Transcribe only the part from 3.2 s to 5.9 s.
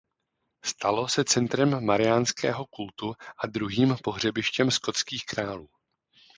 a druhým pohřebištěm skotských králů.